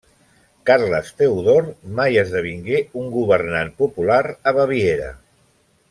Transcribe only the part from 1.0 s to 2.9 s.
Teodor mai esdevingué